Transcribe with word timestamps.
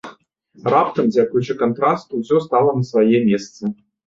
Раптам, 0.73 1.05
дзякуючы 1.15 1.53
кантрасту, 1.61 2.11
усё 2.25 2.41
стала 2.47 2.75
на 2.79 2.83
свае 2.91 3.23
месцы. 3.31 3.63